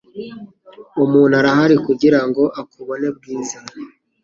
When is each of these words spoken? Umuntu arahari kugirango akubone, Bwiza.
Umuntu 1.03 1.33
arahari 1.41 1.75
kugirango 1.87 2.43
akubone, 2.61 3.07
Bwiza. 3.17 3.57